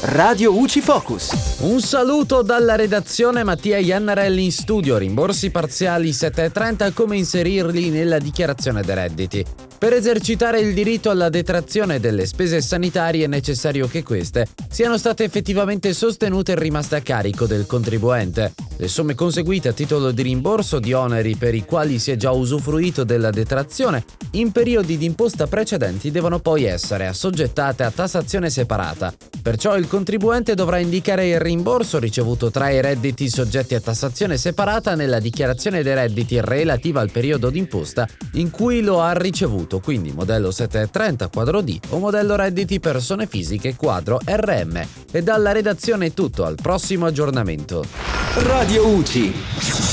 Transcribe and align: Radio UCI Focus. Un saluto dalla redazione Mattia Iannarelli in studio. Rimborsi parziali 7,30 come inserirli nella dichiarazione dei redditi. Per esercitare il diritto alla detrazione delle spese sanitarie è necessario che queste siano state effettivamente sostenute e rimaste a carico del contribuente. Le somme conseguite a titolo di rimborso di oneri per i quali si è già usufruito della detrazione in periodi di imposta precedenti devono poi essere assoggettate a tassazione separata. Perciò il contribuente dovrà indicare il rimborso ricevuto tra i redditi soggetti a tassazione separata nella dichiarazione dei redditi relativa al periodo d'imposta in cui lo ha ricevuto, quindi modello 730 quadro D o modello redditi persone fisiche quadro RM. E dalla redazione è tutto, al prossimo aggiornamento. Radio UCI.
Radio 0.00 0.56
UCI 0.56 0.80
Focus. 0.80 1.56
Un 1.62 1.80
saluto 1.80 2.42
dalla 2.42 2.76
redazione 2.76 3.42
Mattia 3.42 3.78
Iannarelli 3.78 4.44
in 4.44 4.52
studio. 4.52 4.96
Rimborsi 4.96 5.50
parziali 5.50 6.10
7,30 6.10 6.92
come 6.92 7.16
inserirli 7.16 7.90
nella 7.90 8.20
dichiarazione 8.20 8.82
dei 8.82 8.94
redditi. 8.94 9.44
Per 9.76 9.92
esercitare 9.92 10.60
il 10.60 10.72
diritto 10.72 11.10
alla 11.10 11.28
detrazione 11.28 11.98
delle 11.98 12.26
spese 12.26 12.60
sanitarie 12.60 13.24
è 13.24 13.28
necessario 13.28 13.88
che 13.88 14.04
queste 14.04 14.46
siano 14.70 14.96
state 14.98 15.24
effettivamente 15.24 15.92
sostenute 15.92 16.52
e 16.52 16.58
rimaste 16.58 16.94
a 16.94 17.00
carico 17.00 17.46
del 17.46 17.66
contribuente. 17.66 18.52
Le 18.80 18.86
somme 18.86 19.16
conseguite 19.16 19.66
a 19.66 19.72
titolo 19.72 20.12
di 20.12 20.22
rimborso 20.22 20.78
di 20.78 20.92
oneri 20.92 21.34
per 21.34 21.52
i 21.52 21.64
quali 21.64 21.98
si 21.98 22.12
è 22.12 22.16
già 22.16 22.30
usufruito 22.30 23.02
della 23.02 23.30
detrazione 23.30 24.04
in 24.32 24.52
periodi 24.52 24.96
di 24.96 25.04
imposta 25.04 25.48
precedenti 25.48 26.12
devono 26.12 26.38
poi 26.38 26.62
essere 26.62 27.08
assoggettate 27.08 27.82
a 27.82 27.90
tassazione 27.90 28.50
separata. 28.50 29.12
Perciò 29.42 29.76
il 29.76 29.88
contribuente 29.88 30.54
dovrà 30.54 30.78
indicare 30.78 31.26
il 31.26 31.40
rimborso 31.40 31.98
ricevuto 31.98 32.52
tra 32.52 32.70
i 32.70 32.80
redditi 32.80 33.28
soggetti 33.28 33.74
a 33.74 33.80
tassazione 33.80 34.36
separata 34.36 34.94
nella 34.94 35.18
dichiarazione 35.18 35.82
dei 35.82 35.94
redditi 35.94 36.40
relativa 36.40 37.00
al 37.00 37.10
periodo 37.10 37.50
d'imposta 37.50 38.06
in 38.34 38.50
cui 38.50 38.80
lo 38.80 39.00
ha 39.00 39.12
ricevuto, 39.12 39.80
quindi 39.80 40.12
modello 40.12 40.52
730 40.52 41.28
quadro 41.28 41.62
D 41.62 41.80
o 41.88 41.98
modello 41.98 42.36
redditi 42.36 42.78
persone 42.78 43.26
fisiche 43.26 43.74
quadro 43.74 44.20
RM. 44.24 44.86
E 45.10 45.22
dalla 45.22 45.50
redazione 45.50 46.06
è 46.06 46.12
tutto, 46.12 46.44
al 46.44 46.56
prossimo 46.62 47.06
aggiornamento. 47.06 47.84
Radio 48.68 48.84
UCI. 48.84 49.87